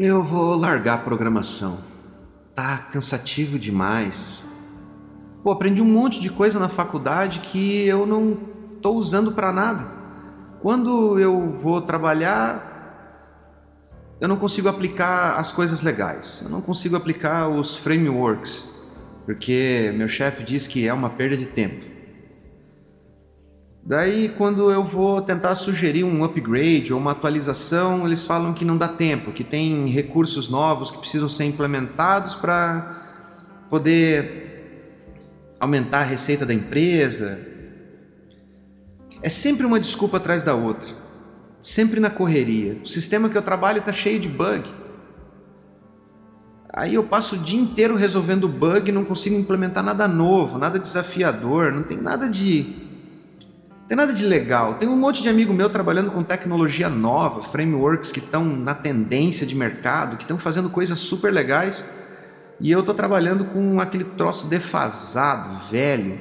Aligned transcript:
Eu 0.00 0.22
vou 0.22 0.54
largar 0.54 0.94
a 0.94 0.98
programação. 0.98 1.76
Tá 2.54 2.78
cansativo 2.92 3.58
demais. 3.58 4.46
Pô, 5.42 5.50
aprendi 5.50 5.82
um 5.82 5.92
monte 5.92 6.20
de 6.20 6.30
coisa 6.30 6.56
na 6.60 6.68
faculdade 6.68 7.40
que 7.40 7.84
eu 7.84 8.06
não 8.06 8.38
tô 8.80 8.92
usando 8.92 9.32
para 9.32 9.50
nada. 9.50 9.84
Quando 10.60 11.18
eu 11.18 11.52
vou 11.52 11.82
trabalhar, 11.82 12.64
eu 14.20 14.28
não 14.28 14.36
consigo 14.36 14.68
aplicar 14.68 15.32
as 15.36 15.50
coisas 15.50 15.82
legais. 15.82 16.42
Eu 16.44 16.50
não 16.50 16.60
consigo 16.60 16.94
aplicar 16.94 17.48
os 17.48 17.74
frameworks, 17.74 18.72
porque 19.26 19.92
meu 19.96 20.08
chefe 20.08 20.44
diz 20.44 20.68
que 20.68 20.86
é 20.86 20.94
uma 20.94 21.10
perda 21.10 21.36
de 21.36 21.46
tempo. 21.46 21.97
Daí, 23.88 24.28
quando 24.36 24.70
eu 24.70 24.84
vou 24.84 25.22
tentar 25.22 25.54
sugerir 25.54 26.04
um 26.04 26.22
upgrade 26.22 26.92
ou 26.92 27.00
uma 27.00 27.12
atualização, 27.12 28.04
eles 28.04 28.22
falam 28.22 28.52
que 28.52 28.62
não 28.62 28.76
dá 28.76 28.86
tempo, 28.86 29.32
que 29.32 29.42
tem 29.42 29.86
recursos 29.86 30.50
novos 30.50 30.90
que 30.90 30.98
precisam 30.98 31.26
ser 31.26 31.44
implementados 31.44 32.34
para 32.34 33.64
poder 33.70 34.84
aumentar 35.58 36.00
a 36.00 36.02
receita 36.02 36.44
da 36.44 36.52
empresa. 36.52 37.40
É 39.22 39.30
sempre 39.30 39.64
uma 39.64 39.80
desculpa 39.80 40.18
atrás 40.18 40.44
da 40.44 40.54
outra, 40.54 40.94
sempre 41.62 41.98
na 41.98 42.10
correria. 42.10 42.76
O 42.84 42.86
sistema 42.86 43.30
que 43.30 43.38
eu 43.38 43.42
trabalho 43.42 43.78
está 43.78 43.90
cheio 43.90 44.20
de 44.20 44.28
bug. 44.28 44.68
Aí 46.74 46.92
eu 46.92 47.04
passo 47.04 47.36
o 47.36 47.38
dia 47.38 47.58
inteiro 47.58 47.96
resolvendo 47.96 48.50
bug 48.50 48.92
não 48.92 49.06
consigo 49.06 49.34
implementar 49.34 49.82
nada 49.82 50.06
novo, 50.06 50.58
nada 50.58 50.78
desafiador, 50.78 51.72
não 51.72 51.82
tem 51.82 51.96
nada 51.96 52.28
de 52.28 52.86
tem 53.88 53.96
nada 53.96 54.12
de 54.12 54.26
legal. 54.26 54.74
Tem 54.74 54.86
um 54.86 54.96
monte 54.96 55.22
de 55.22 55.30
amigo 55.30 55.54
meu 55.54 55.70
trabalhando 55.70 56.10
com 56.10 56.22
tecnologia 56.22 56.90
nova, 56.90 57.42
frameworks 57.42 58.12
que 58.12 58.18
estão 58.18 58.44
na 58.44 58.74
tendência 58.74 59.46
de 59.46 59.54
mercado, 59.54 60.18
que 60.18 60.24
estão 60.24 60.36
fazendo 60.36 60.68
coisas 60.68 60.98
super 60.98 61.32
legais. 61.32 61.88
E 62.60 62.70
eu 62.70 62.80
estou 62.80 62.94
trabalhando 62.94 63.46
com 63.46 63.80
aquele 63.80 64.04
troço 64.04 64.46
defasado, 64.46 65.56
velho. 65.70 66.18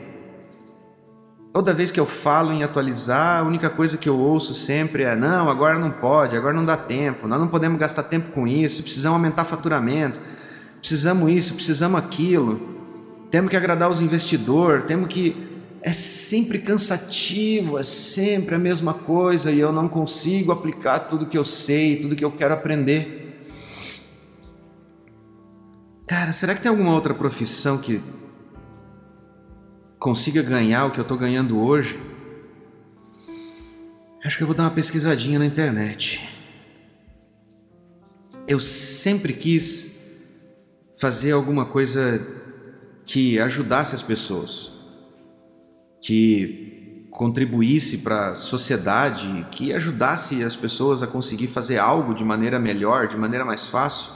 Toda 1.51 1.73
vez 1.73 1.91
que 1.91 1.99
eu 1.99 2.05
falo 2.05 2.53
em 2.53 2.63
atualizar, 2.63 3.41
a 3.41 3.43
única 3.43 3.69
coisa 3.69 3.97
que 3.97 4.07
eu 4.07 4.17
ouço 4.17 4.53
sempre 4.53 5.03
é: 5.03 5.13
não, 5.13 5.49
agora 5.49 5.77
não 5.77 5.91
pode, 5.91 6.37
agora 6.37 6.53
não 6.53 6.63
dá 6.63 6.77
tempo, 6.77 7.27
nós 7.27 7.39
não 7.39 7.47
podemos 7.47 7.77
gastar 7.77 8.03
tempo 8.03 8.31
com 8.31 8.47
isso, 8.47 8.81
precisamos 8.81 9.17
aumentar 9.17 9.43
faturamento, 9.43 10.21
precisamos 10.79 11.29
isso, 11.31 11.55
precisamos 11.55 11.99
aquilo, 11.99 12.61
temos 13.29 13.49
que 13.49 13.57
agradar 13.57 13.89
os 13.89 13.99
investidores, 13.99 14.85
temos 14.85 15.09
que 15.09 15.56
é 15.87 15.91
sempre 15.93 16.59
cansativo, 16.59 17.79
é 17.79 17.83
sempre 17.83 18.55
a 18.55 18.59
mesma 18.59 18.93
coisa 18.93 19.53
e 19.53 19.59
eu 19.61 19.71
não 19.71 19.87
consigo 19.87 20.51
aplicar 20.51 20.99
tudo 20.99 21.25
que 21.25 21.37
eu 21.37 21.45
sei, 21.45 21.95
tudo 21.95 22.13
que 22.13 22.25
eu 22.25 22.31
quero 22.31 22.53
aprender. 22.53 23.47
Cara, 26.05 26.33
será 26.33 26.53
que 26.53 26.61
tem 26.61 26.69
alguma 26.69 26.93
outra 26.93 27.13
profissão 27.13 27.77
que 27.77 28.01
consiga 29.97 30.43
ganhar 30.43 30.87
o 30.87 30.91
que 30.91 30.99
eu 30.99 31.03
estou 31.03 31.17
ganhando 31.17 31.57
hoje? 31.57 31.97
Acho 34.25 34.35
que 34.35 34.43
eu 34.43 34.47
vou 34.47 34.55
dar 34.57 34.63
uma 34.63 34.71
pesquisadinha 34.71 35.39
na 35.39 35.45
internet. 35.45 36.27
Eu 38.45 38.59
sempre 38.59 39.31
quis 39.31 40.01
fazer 40.99 41.31
alguma 41.31 41.63
coisa 41.63 42.27
que 43.05 43.39
ajudasse 43.39 43.95
as 43.95 44.03
pessoas 44.03 44.76
que 46.01 47.07
contribuísse 47.09 47.99
para 47.99 48.29
a 48.31 48.35
sociedade, 48.35 49.47
que 49.51 49.73
ajudasse 49.73 50.43
as 50.43 50.55
pessoas 50.55 51.01
a 51.01 51.07
conseguir 51.07 51.47
fazer 51.47 51.79
algo 51.79 52.13
de 52.13 52.23
maneira 52.23 52.59
melhor, 52.59 53.07
de 53.07 53.17
maneira 53.17 53.43
mais 53.43 53.67
fácil. 53.67 54.11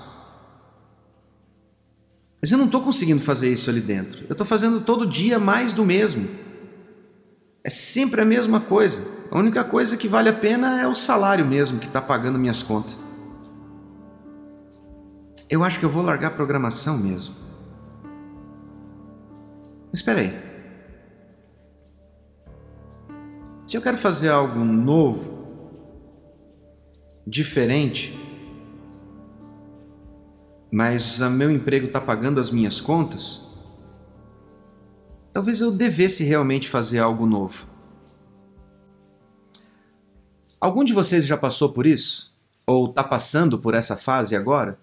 Mas 2.40 2.52
eu 2.52 2.58
não 2.58 2.66
estou 2.66 2.82
conseguindo 2.82 3.22
fazer 3.22 3.52
isso 3.52 3.70
ali 3.70 3.82
dentro. 3.82 4.24
Eu 4.30 4.34
estou 4.34 4.46
fazendo 4.46 4.82
todo 4.82 5.08
dia 5.08 5.40
mais 5.40 5.74
do 5.74 5.86
mesmo. 5.86 6.28
É 7.64 7.69
sempre 7.69 8.22
a 8.22 8.25
mesma 8.25 8.59
coisa. 8.59 9.08
A 9.31 9.38
única 9.38 9.63
coisa 9.63 9.96
que 9.96 10.08
vale 10.08 10.30
a 10.30 10.34
pena 10.34 10.81
é 10.81 10.88
o 10.88 10.94
salário 10.96 11.46
mesmo 11.46 11.80
que 11.80 11.88
está 11.88 12.02
pagando 12.02 12.40
minhas 12.40 12.63
contas. 12.63 12.98
Eu 15.50 15.63
acho 15.63 15.80
que 15.80 15.86
eu 15.86 15.90
vou 15.90 16.03
largar 16.03 16.28
a 16.28 16.31
programação 16.31 16.98
mesmo. 16.98 17.36
Espera 19.94 20.22
aí. 20.22 20.50
Se 23.72 23.78
eu 23.78 23.82
quero 23.82 23.96
fazer 23.96 24.28
algo 24.28 24.66
novo, 24.66 25.48
diferente, 27.26 28.14
mas 30.70 31.22
o 31.22 31.30
meu 31.30 31.50
emprego 31.50 31.88
está 31.88 32.02
pagando 32.02 32.42
as 32.42 32.52
minhas 32.52 32.81
contas, 32.81 33.48
talvez 35.31 35.62
eu 35.62 35.72
devesse 35.72 36.26
realmente 36.26 36.68
fazer 36.68 37.00
algo 37.00 37.26
novo. 37.26 37.66
Algum 40.60 40.84
de 40.84 40.92
vocês 40.92 41.26
já 41.26 41.38
passou 41.38 41.72
por 41.72 41.86
isso? 41.86 42.36
Ou 42.68 42.90
está 42.90 43.06
passando 43.06 43.58
por 43.58 43.74
essa 43.74 43.96
fase 43.96 44.36
agora? 44.36 44.78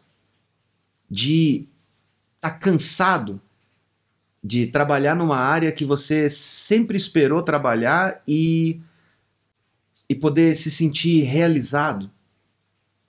De 1.10 1.69
estar 2.37 2.53
tá 2.53 2.59
cansado 2.59 3.38
de 4.43 4.66
trabalhar 4.66 5.15
numa 5.15 5.37
área 5.37 5.72
que 5.72 5.84
você 5.84 6.31
sempre 6.31 6.97
esperou 6.97 7.43
trabalhar 7.43 8.22
e, 8.26 8.81
e 10.09 10.15
poder 10.15 10.54
se 10.54 10.71
sentir 10.71 11.22
realizado. 11.22 12.10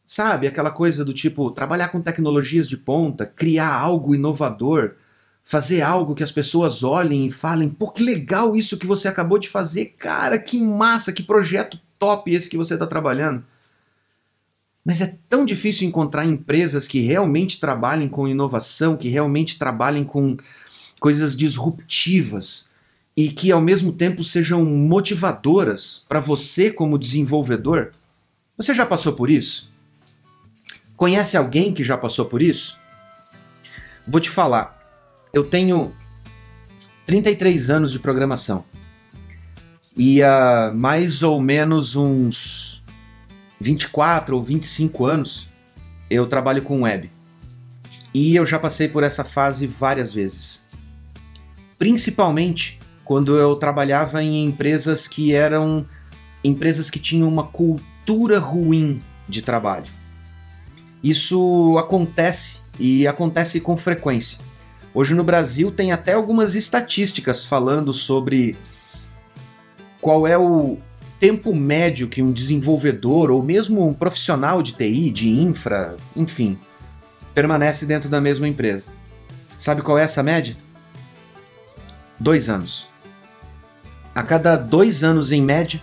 Sabe, 0.06 0.48
aquela 0.48 0.72
coisa 0.72 1.06
do 1.06 1.14
tipo 1.14 1.52
trabalhar 1.52 1.90
com 1.90 2.02
tecnologias 2.02 2.68
de 2.68 2.76
ponta, 2.76 3.28
criar 3.28 3.72
algo 3.72 4.16
inovador, 4.16 4.96
fazer 5.44 5.82
algo 5.82 6.16
que 6.16 6.24
as 6.24 6.32
pessoas 6.32 6.84
olhem 6.84 7.28
e 7.28 7.32
falem: 7.32 7.70
pô, 7.70 7.92
que 7.92 8.02
legal 8.02 8.56
isso 8.56 8.78
que 8.78 8.88
você 8.88 9.08
acabou 9.08 9.38
de 9.38 9.48
fazer, 9.48 9.94
cara, 9.98 10.40
que 10.40 10.60
massa, 10.60 11.14
que 11.14 11.22
projeto 11.22 11.80
top 12.00 12.34
esse 12.34 12.50
que 12.50 12.58
você 12.58 12.74
está 12.74 12.88
trabalhando. 12.88 13.44
Mas 14.84 15.02
é 15.02 15.18
tão 15.28 15.46
difícil 15.46 15.88
encontrar 15.88 16.26
empresas 16.26 16.88
que 16.88 17.02
realmente 17.02 17.60
trabalhem 17.60 18.10
com 18.10 18.28
inovação, 18.28 18.98
que 18.98 19.10
realmente 19.10 19.60
trabalhem 19.60 20.04
com 20.04 20.36
coisas 21.00 21.36
disruptivas 21.36 22.70
e 23.16 23.30
que 23.30 23.52
ao 23.52 23.62
mesmo 23.62 23.92
tempo 23.92 24.24
sejam 24.24 24.64
motivadoras 24.64 26.06
para 26.08 26.20
você 26.20 26.72
como 26.72 26.98
desenvolvedor. 26.98 27.92
Você 28.58 28.74
já 28.74 28.86
passou 28.86 29.14
por 29.14 29.30
isso? 29.30 29.70
Conhece 30.96 31.36
alguém 31.36 31.74
que 31.74 31.84
já 31.84 31.98
passou 31.98 32.26
por 32.26 32.42
isso? 32.42 32.78
Vou 34.08 34.20
te 34.20 34.30
falar, 34.30 34.78
eu 35.34 35.44
tenho 35.44 35.94
33 37.06 37.70
anos 37.70 37.92
de 37.92 38.00
programação 38.00 38.64
e 39.98 40.24
há 40.24 40.72
mais 40.74 41.24
ou 41.24 41.42
menos 41.42 41.96
uns 41.96 42.84
24 43.60 44.36
ou 44.36 44.44
25 44.44 45.06
anos 45.06 45.48
eu 46.10 46.26
trabalho 46.26 46.62
com 46.62 46.84
web. 46.84 47.12
E 48.14 48.36
eu 48.36 48.46
já 48.46 48.58
passei 48.58 48.88
por 48.88 49.04
essa 49.04 49.24
fase 49.24 49.68
várias 49.68 50.14
vezes 50.14 50.69
principalmente 51.80 52.78
quando 53.06 53.38
eu 53.38 53.56
trabalhava 53.56 54.22
em 54.22 54.46
empresas 54.46 55.08
que 55.08 55.34
eram 55.34 55.86
empresas 56.44 56.92
que 56.92 57.00
tinham 57.00 57.28
uma 57.28 57.44
cultura 57.44 58.38
ruim 58.38 59.02
de 59.28 59.42
trabalho. 59.42 59.88
Isso 61.04 61.78
acontece 61.80 62.62
e 62.78 63.08
acontece 63.08 63.60
com 63.62 63.78
frequência. 63.78 64.40
Hoje 64.94 65.16
no 65.16 65.24
Brasil 65.24 65.72
tem 65.72 65.92
até 65.92 66.14
algumas 66.14 66.56
estatísticas 66.56 67.46
falando 67.46 67.94
sobre 67.94 68.56
qual 70.02 70.28
é 70.28 70.38
o 70.38 70.78
tempo 71.20 71.54
médio 71.56 72.08
que 72.08 72.22
um 72.22 72.32
desenvolvedor 72.32 73.32
ou 73.32 73.42
mesmo 73.42 73.88
um 73.88 73.94
profissional 73.94 74.62
de 74.62 74.74
TI, 74.74 75.12
de 75.12 75.30
infra, 75.30 75.96
enfim, 76.16 76.58
permanece 77.34 77.86
dentro 77.86 78.10
da 78.10 78.20
mesma 78.20 78.48
empresa. 78.48 78.92
Sabe 79.48 79.82
qual 79.82 79.98
é 79.98 80.04
essa 80.04 80.24
média? 80.24 80.56
Dois 82.20 82.50
anos. 82.50 82.88
A 84.14 84.24
cada 84.24 84.56
dois 84.56 85.04
anos, 85.04 85.32
em 85.32 85.42
média, 85.42 85.82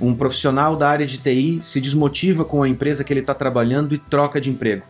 um 0.00 0.14
profissional 0.14 0.76
da 0.76 0.88
área 0.88 1.06
de 1.06 1.18
TI 1.18 1.60
se 1.62 1.80
desmotiva 1.80 2.44
com 2.44 2.62
a 2.62 2.68
empresa 2.68 3.04
que 3.04 3.12
ele 3.12 3.20
está 3.20 3.34
trabalhando 3.34 3.94
e 3.94 3.98
troca 3.98 4.40
de 4.40 4.50
emprego. 4.50 4.82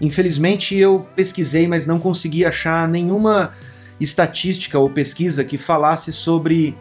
Infelizmente, 0.00 0.76
eu 0.76 1.06
pesquisei, 1.14 1.66
mas 1.66 1.86
não 1.86 1.98
consegui 1.98 2.44
achar 2.44 2.86
nenhuma 2.88 3.52
estatística 3.98 4.78
ou 4.78 4.90
pesquisa 4.90 5.42
que 5.44 5.56
falasse 5.56 6.12
sobre 6.12 6.76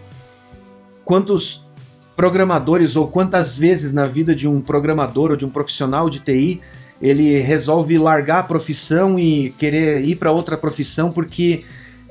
quantos 1.06 1.66
programadores 2.16 2.96
ou 2.96 3.08
quantas 3.08 3.58
vezes 3.58 3.94
na 3.94 4.06
vida 4.06 4.36
de 4.36 4.48
um 4.48 4.62
programador 4.62 5.32
ou 5.32 5.38
de 5.38 5.46
um 5.46 5.50
profissional 5.50 6.10
de 6.10 6.20
TI 6.20 6.62
ele 7.02 7.40
resolve 7.40 7.98
largar 7.98 8.40
a 8.40 8.44
profissão 8.44 9.20
e 9.20 9.54
querer 9.58 10.02
ir 10.02 10.16
para 10.16 10.32
outra 10.32 10.58
profissão 10.58 11.12
porque 11.12 11.66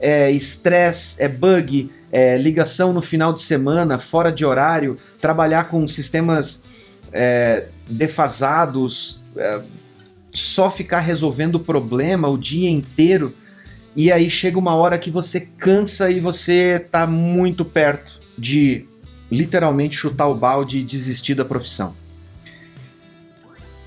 é 0.04 0.30
estresse, 0.30 1.22
é 1.22 1.26
bug, 1.26 1.90
é 2.12 2.36
ligação 2.36 2.92
no 2.92 3.00
final 3.00 3.32
de 3.32 3.40
semana, 3.40 3.98
fora 3.98 4.30
de 4.30 4.44
horário, 4.44 4.98
trabalhar 5.18 5.70
com 5.70 5.88
sistemas 5.88 6.62
é, 7.10 7.68
defasados, 7.88 9.22
é, 9.34 9.62
só 10.34 10.70
ficar 10.70 11.00
resolvendo 11.00 11.54
o 11.54 11.60
problema 11.60 12.28
o 12.28 12.36
dia 12.36 12.68
inteiro 12.68 13.34
e 13.96 14.12
aí 14.12 14.28
chega 14.28 14.58
uma 14.58 14.74
hora 14.74 14.98
que 14.98 15.10
você 15.10 15.48
cansa 15.56 16.10
e 16.10 16.20
você 16.20 16.84
tá 16.90 17.06
muito 17.06 17.64
perto 17.64 18.20
de 18.36 18.84
literalmente 19.30 19.96
chutar 19.96 20.26
o 20.26 20.34
balde 20.34 20.78
e 20.78 20.82
desistir 20.82 21.34
da 21.34 21.46
profissão. 21.46 21.94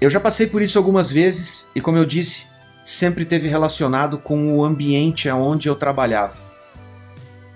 Eu 0.02 0.10
já 0.10 0.20
passei 0.20 0.48
por 0.48 0.64
isso 0.64 0.80
algumas 0.80 1.12
vezes 1.12 1.68
e, 1.76 1.82
como 1.82 1.98
eu 1.98 2.06
disse, 2.06 2.47
sempre 2.88 3.26
teve 3.26 3.50
relacionado 3.50 4.18
com 4.18 4.56
o 4.56 4.64
ambiente 4.64 5.30
onde 5.30 5.68
eu 5.68 5.76
trabalhava. 5.76 6.42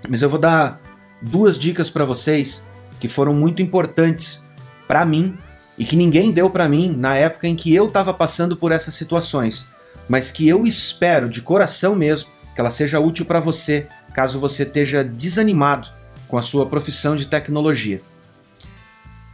Mas 0.09 0.21
eu 0.21 0.29
vou 0.29 0.39
dar 0.39 0.81
duas 1.21 1.57
dicas 1.57 1.89
para 1.89 2.03
vocês 2.03 2.67
que 2.99 3.07
foram 3.07 3.33
muito 3.33 3.61
importantes 3.61 4.45
para 4.87 5.05
mim 5.05 5.37
e 5.77 5.85
que 5.85 5.95
ninguém 5.95 6.31
deu 6.31 6.49
para 6.49 6.67
mim 6.67 6.93
na 6.95 7.15
época 7.15 7.47
em 7.47 7.55
que 7.55 7.73
eu 7.73 7.87
estava 7.87 8.13
passando 8.13 8.57
por 8.57 8.73
essas 8.73 8.93
situações, 8.93 9.69
mas 10.09 10.31
que 10.31 10.47
eu 10.47 10.67
espero 10.67 11.29
de 11.29 11.41
coração 11.41 11.95
mesmo 11.95 12.29
que 12.53 12.59
ela 12.59 12.69
seja 12.69 12.99
útil 12.99 13.25
para 13.25 13.39
você 13.39 13.87
caso 14.13 14.37
você 14.37 14.63
esteja 14.63 15.01
desanimado 15.01 15.87
com 16.27 16.37
a 16.37 16.41
sua 16.41 16.65
profissão 16.65 17.15
de 17.15 17.27
tecnologia. 17.27 18.01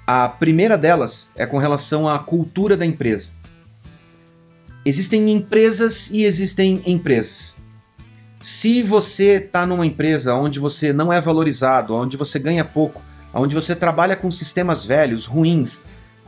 A 0.05 0.29
primeira 0.29 0.77
delas 0.77 1.31
é 1.35 1.45
com 1.47 1.57
relação 1.57 2.07
à 2.07 2.19
cultura 2.19 2.77
da 2.77 2.85
empresa. 2.85 3.31
Existem 4.87 5.29
empresas 5.31 6.11
e 6.11 6.23
existem 6.23 6.81
empresas. 6.85 7.57
Se 8.41 8.81
você 8.81 9.31
está 9.31 9.65
numa 9.65 9.85
empresa 9.85 10.33
onde 10.33 10.61
você 10.61 10.93
não 10.93 11.11
é 11.11 11.19
valorizado, 11.19 11.93
onde 11.93 12.15
você 12.15 12.39
ganha 12.39 12.63
pouco, 12.63 13.01
onde 13.33 13.53
você 13.53 13.75
trabalha 13.75 14.15
com 14.15 14.31
sistemas 14.31 14.85
velhos, 14.85 15.25
ruins, 15.25 15.83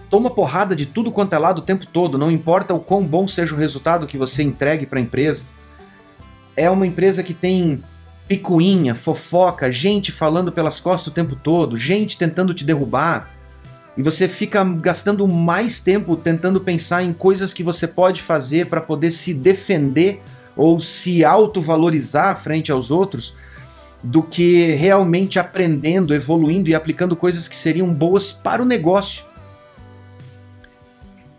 toma 0.10 0.30
porrada 0.30 0.76
de 0.76 0.86
tudo 0.86 1.10
quanto 1.10 1.32
é 1.32 1.38
lado 1.38 1.60
o 1.60 1.62
tempo 1.62 1.86
todo, 1.86 2.18
não 2.18 2.30
importa 2.30 2.74
o 2.74 2.82
quão 2.82 3.02
bom 3.06 3.30
seja 3.30 3.56
o 3.56 3.58
resultado 3.58 4.06
que 4.06 4.18
você 4.18 4.44
entregue 4.44 4.86
para 4.86 5.00
a 5.00 5.04
empresa, 5.04 5.46
é 6.54 6.70
uma 6.70 6.86
empresa 6.86 7.24
que 7.24 7.34
tem 7.34 7.82
picuinha, 8.28 8.94
fofoca, 8.94 9.72
gente 9.72 10.12
falando 10.12 10.52
pelas 10.52 10.82
costas 10.82 11.08
o 11.08 11.16
tempo 11.16 11.34
todo, 11.34 11.78
gente 11.78 12.18
tentando 12.18 12.54
te 12.54 12.66
derrubar, 12.66 13.32
e 13.98 14.02
você 14.02 14.28
fica 14.28 14.64
gastando 14.64 15.28
mais 15.28 15.82
tempo 15.82 16.16
tentando 16.16 16.62
pensar 16.62 17.04
em 17.04 17.12
coisas 17.12 17.54
que 17.54 17.64
você 17.64 17.88
pode 17.88 18.22
fazer 18.22 18.68
para 18.68 18.82
poder 18.82 19.12
se 19.12 19.34
defender 19.34 20.22
ou 20.56 20.80
se 20.80 21.24
autovalorizar 21.24 22.36
frente 22.42 22.72
aos 22.72 22.92
outros, 22.92 23.36
do 24.02 24.24
que 24.24 24.72
realmente 24.72 25.40
aprendendo, 25.40 26.14
evoluindo 26.14 26.70
e 26.70 26.76
aplicando 26.76 27.16
coisas 27.16 27.48
que 27.48 27.56
seriam 27.56 27.94
boas 27.94 28.32
para 28.32 28.62
o 28.62 28.66
negócio. 28.66 29.26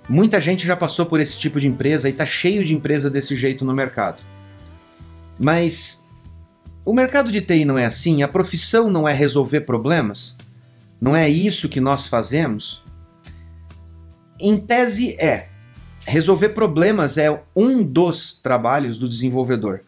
Muita 0.09 0.41
gente 0.41 0.67
já 0.67 0.77
passou 0.77 1.07
por 1.07 1.21
esse 1.21 1.39
tipo 1.39 1.61
de 1.61 1.69
empresa 1.69 2.09
e 2.09 2.13
está 2.13 2.27
cheio 2.27 2.65
de 2.65 2.75
empresa 2.75 3.09
desse 3.09 3.37
jeito 3.37 3.65
no 3.65 3.73
mercado. 3.73 4.23
Mas 5.39 6.05
o 6.85 6.93
mercado 6.93 7.31
de 7.31 7.41
TI 7.41 7.65
não 7.65 7.79
é 7.79 7.87
assim, 7.87 8.23
a 8.23 8.29
profissão 8.29 8.91
não 8.91 9.09
é 9.09 9.13
resolver 9.13 9.61
problemas. 9.61 10.37
Não 11.01 11.17
é 11.17 11.29
isso 11.29 11.69
que 11.69 11.81
nós 11.81 12.07
fazemos? 12.07 12.85
Em 14.39 14.59
tese, 14.59 15.15
é. 15.19 15.49
Resolver 16.07 16.51
problemas 16.51 17.17
é 17.17 17.43
um 17.55 17.83
dos 17.83 18.39
trabalhos 18.39 18.99
do 18.99 19.09
desenvolvedor. 19.09 19.81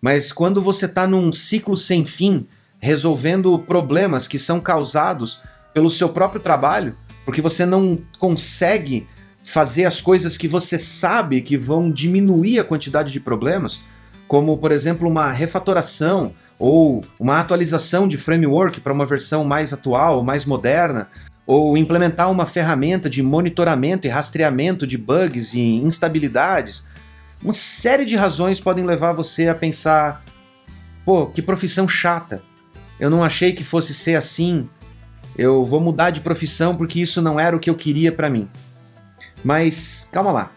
Mas 0.00 0.32
quando 0.32 0.60
você 0.60 0.86
está 0.86 1.06
num 1.06 1.32
ciclo 1.32 1.76
sem 1.76 2.04
fim, 2.04 2.46
resolvendo 2.78 3.58
problemas 3.60 4.26
que 4.26 4.38
são 4.38 4.60
causados 4.60 5.40
pelo 5.72 5.88
seu 5.88 6.08
próprio 6.08 6.40
trabalho, 6.40 6.96
porque 7.24 7.40
você 7.40 7.64
não 7.64 7.98
consegue 8.18 9.06
fazer 9.44 9.84
as 9.84 10.00
coisas 10.00 10.36
que 10.36 10.48
você 10.48 10.78
sabe 10.78 11.40
que 11.40 11.56
vão 11.56 11.90
diminuir 11.90 12.58
a 12.58 12.64
quantidade 12.64 13.12
de 13.12 13.20
problemas, 13.20 13.82
como 14.26 14.58
por 14.58 14.72
exemplo 14.72 15.08
uma 15.08 15.30
refatoração 15.30 16.34
ou 16.58 17.04
uma 17.18 17.38
atualização 17.38 18.06
de 18.06 18.16
framework 18.16 18.80
para 18.80 18.92
uma 18.92 19.06
versão 19.06 19.44
mais 19.44 19.72
atual, 19.72 20.22
mais 20.22 20.44
moderna, 20.44 21.08
ou 21.46 21.76
implementar 21.76 22.30
uma 22.30 22.46
ferramenta 22.46 23.10
de 23.10 23.22
monitoramento 23.22 24.06
e 24.06 24.10
rastreamento 24.10 24.86
de 24.86 24.96
bugs 24.96 25.54
e 25.54 25.60
instabilidades. 25.60 26.88
Uma 27.42 27.52
série 27.52 28.04
de 28.04 28.14
razões 28.14 28.60
podem 28.60 28.84
levar 28.84 29.12
você 29.12 29.48
a 29.48 29.54
pensar: 29.54 30.22
pô, 31.04 31.26
que 31.26 31.42
profissão 31.42 31.88
chata. 31.88 32.42
Eu 33.00 33.10
não 33.10 33.24
achei 33.24 33.52
que 33.52 33.64
fosse 33.64 33.92
ser 33.92 34.14
assim. 34.14 34.68
Eu 35.36 35.64
vou 35.64 35.80
mudar 35.80 36.10
de 36.10 36.20
profissão 36.20 36.76
porque 36.76 37.00
isso 37.00 37.20
não 37.20 37.40
era 37.40 37.56
o 37.56 37.60
que 37.60 37.68
eu 37.68 37.74
queria 37.74 38.12
para 38.12 38.30
mim. 38.30 38.48
Mas 39.42 40.08
calma 40.12 40.30
lá. 40.30 40.52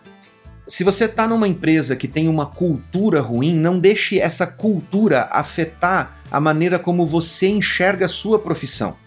Se 0.76 0.84
você 0.84 1.06
está 1.06 1.26
numa 1.26 1.48
empresa 1.48 1.96
que 1.96 2.06
tem 2.06 2.28
uma 2.28 2.46
cultura 2.46 3.22
ruim, 3.22 3.56
não 3.56 3.80
deixe 3.80 4.20
essa 4.20 4.46
cultura 4.46 5.30
afetar 5.32 6.18
a 6.30 6.38
maneira 6.38 6.78
como 6.78 7.08
você 7.08 7.48
enxerga 7.48 8.08
a 8.08 8.10
sua 8.10 8.38
profissão. 8.40 8.98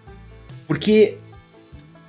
Porque 0.67 1.19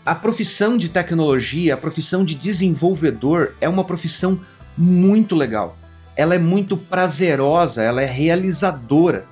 a 0.06 0.16
profissão 0.16 0.78
de 0.78 0.88
tecnologia, 0.88 1.74
a 1.74 1.78
profissão 1.78 2.24
de 2.24 2.36
desenvolvedor 2.36 3.54
é 3.60 3.68
uma 3.68 3.84
profissão 3.84 4.40
muito 4.78 5.36
legal. 5.36 5.78
Ela 6.16 6.36
é 6.36 6.40
muito 6.40 6.78
prazerosa, 6.78 7.84
ela 7.84 8.02
é 8.02 8.06
realizadora, 8.06 9.28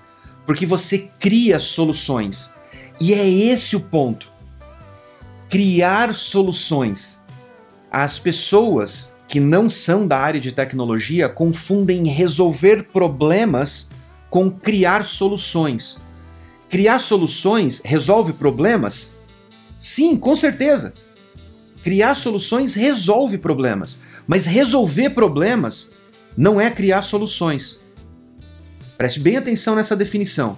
porque 0.46 0.66
você 0.66 1.10
cria 1.22 1.58
soluções. 1.58 2.54
E 3.00 3.14
é 3.14 3.26
esse 3.26 3.78
o 3.78 3.80
ponto. 3.80 4.30
Criar 5.50 6.14
soluções. 6.14 7.24
As 7.90 8.20
pessoas 8.20 9.16
que 9.28 9.40
não 9.40 9.70
são 9.70 10.08
da 10.08 10.18
área 10.18 10.40
de 10.40 10.52
tecnologia 10.52 11.28
confundem 11.28 12.06
resolver 12.06 12.84
problemas 12.94 13.92
com 14.30 14.50
criar 14.50 15.04
soluções. 15.04 16.00
Criar 16.70 17.00
soluções 17.00 17.82
resolve 17.84 18.34
problemas? 18.34 19.20
Sim, 19.80 20.16
com 20.16 20.36
certeza. 20.36 20.94
Criar 21.84 22.16
soluções 22.16 22.74
resolve 22.74 23.38
problemas, 23.38 24.02
mas 24.26 24.46
resolver 24.46 25.12
problemas 25.12 25.90
não 26.36 26.60
é 26.60 26.70
criar 26.70 27.02
soluções. 27.02 27.82
Preste 28.98 29.20
bem 29.20 29.38
atenção 29.38 29.76
nessa 29.76 29.96
definição. 29.96 30.58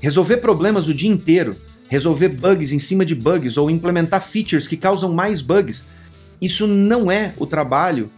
Resolver 0.00 0.38
problemas 0.38 0.88
o 0.88 0.94
dia 0.94 1.10
inteiro, 1.10 1.56
resolver 1.88 2.28
bugs 2.28 2.72
em 2.72 2.78
cima 2.78 3.04
de 3.04 3.14
bugs 3.14 3.56
ou 3.56 3.70
implementar 3.70 4.22
features 4.22 4.68
que 4.68 4.76
causam 4.76 5.12
mais 5.12 5.40
bugs 5.40 5.90
isso 6.40 6.66
não 6.66 7.10
é 7.10 7.34
o 7.36 7.46
trabalho 7.46 8.10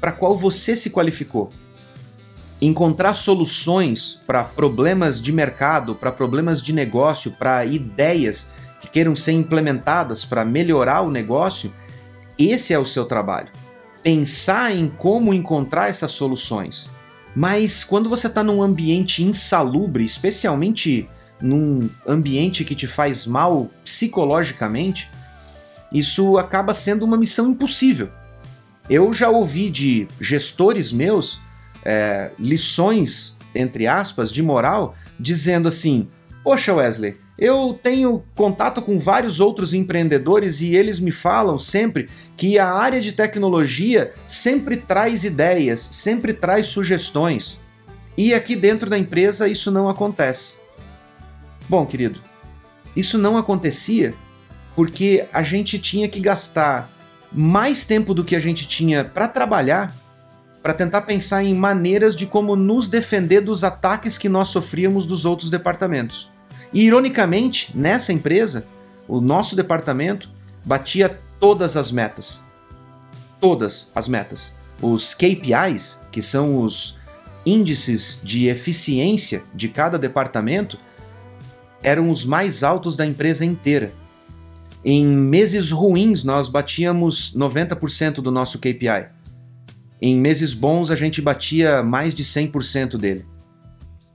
para 0.00 0.12
qual 0.12 0.36
você 0.36 0.74
se 0.74 0.90
qualificou. 0.90 1.50
Encontrar 2.60 3.14
soluções 3.14 4.20
para 4.26 4.42
problemas 4.42 5.22
de 5.22 5.32
mercado, 5.32 5.94
para 5.94 6.10
problemas 6.10 6.60
de 6.62 6.72
negócio, 6.72 7.32
para 7.32 7.64
ideias 7.64 8.52
que 8.80 8.88
queiram 8.88 9.14
ser 9.14 9.32
implementadas 9.32 10.24
para 10.24 10.44
melhorar 10.44 11.02
o 11.02 11.10
negócio, 11.10 11.72
esse 12.38 12.72
é 12.72 12.78
o 12.78 12.86
seu 12.86 13.04
trabalho. 13.04 13.48
Pensar 14.02 14.74
em 14.74 14.86
como 14.86 15.34
encontrar 15.34 15.88
essas 15.88 16.12
soluções. 16.12 16.90
Mas 17.34 17.84
quando 17.84 18.08
você 18.08 18.26
está 18.26 18.42
num 18.42 18.62
ambiente 18.62 19.22
insalubre, 19.22 20.04
especialmente 20.04 21.08
num 21.40 21.88
ambiente 22.06 22.64
que 22.64 22.74
te 22.74 22.86
faz 22.86 23.26
mal 23.26 23.70
psicologicamente, 23.84 25.10
isso 25.92 26.38
acaba 26.38 26.74
sendo 26.74 27.04
uma 27.04 27.16
missão 27.16 27.48
impossível. 27.48 28.10
Eu 28.88 29.12
já 29.12 29.28
ouvi 29.28 29.70
de 29.70 30.08
gestores 30.20 30.92
meus 30.92 31.40
é, 31.84 32.30
lições, 32.38 33.36
entre 33.54 33.86
aspas, 33.86 34.32
de 34.32 34.42
moral, 34.42 34.94
dizendo 35.18 35.68
assim: 35.68 36.08
Poxa, 36.42 36.74
Wesley, 36.74 37.16
eu 37.38 37.78
tenho 37.82 38.24
contato 38.34 38.82
com 38.82 38.98
vários 38.98 39.38
outros 39.38 39.72
empreendedores 39.72 40.60
e 40.60 40.74
eles 40.74 40.98
me 40.98 41.12
falam 41.12 41.58
sempre 41.58 42.08
que 42.36 42.58
a 42.58 42.72
área 42.72 43.00
de 43.00 43.12
tecnologia 43.12 44.12
sempre 44.26 44.76
traz 44.76 45.24
ideias, 45.24 45.78
sempre 45.78 46.32
traz 46.32 46.66
sugestões. 46.66 47.60
E 48.16 48.34
aqui 48.34 48.56
dentro 48.56 48.90
da 48.90 48.98
empresa 48.98 49.46
isso 49.46 49.70
não 49.70 49.88
acontece. 49.88 50.56
Bom, 51.68 51.86
querido, 51.86 52.20
isso 52.96 53.16
não 53.16 53.36
acontecia 53.36 54.14
porque 54.78 55.26
a 55.32 55.42
gente 55.42 55.76
tinha 55.76 56.06
que 56.06 56.20
gastar 56.20 56.88
mais 57.32 57.84
tempo 57.84 58.14
do 58.14 58.24
que 58.24 58.36
a 58.36 58.40
gente 58.40 58.68
tinha 58.68 59.04
para 59.04 59.26
trabalhar, 59.26 59.92
para 60.62 60.72
tentar 60.72 61.02
pensar 61.02 61.42
em 61.42 61.52
maneiras 61.52 62.14
de 62.14 62.26
como 62.26 62.54
nos 62.54 62.86
defender 62.86 63.40
dos 63.40 63.64
ataques 63.64 64.16
que 64.16 64.28
nós 64.28 64.50
sofríamos 64.50 65.04
dos 65.04 65.24
outros 65.24 65.50
departamentos. 65.50 66.30
E 66.72 66.82
ironicamente, 66.82 67.76
nessa 67.76 68.12
empresa, 68.12 68.68
o 69.08 69.20
nosso 69.20 69.56
departamento 69.56 70.30
batia 70.64 71.18
todas 71.40 71.76
as 71.76 71.90
metas. 71.90 72.44
Todas 73.40 73.90
as 73.96 74.06
metas. 74.06 74.56
Os 74.80 75.12
KPIs, 75.12 76.02
que 76.12 76.22
são 76.22 76.62
os 76.62 76.96
índices 77.44 78.20
de 78.22 78.46
eficiência 78.46 79.42
de 79.52 79.70
cada 79.70 79.98
departamento, 79.98 80.78
eram 81.82 82.12
os 82.12 82.24
mais 82.24 82.62
altos 82.62 82.96
da 82.96 83.04
empresa 83.04 83.44
inteira. 83.44 83.92
Em 84.90 85.04
meses 85.04 85.70
ruins, 85.70 86.24
nós 86.24 86.48
batíamos 86.48 87.36
90% 87.36 88.22
do 88.22 88.30
nosso 88.30 88.58
KPI. 88.58 89.08
Em 90.00 90.16
meses 90.16 90.54
bons, 90.54 90.90
a 90.90 90.96
gente 90.96 91.20
batia 91.20 91.82
mais 91.82 92.14
de 92.14 92.24
100% 92.24 92.96
dele. 92.96 93.26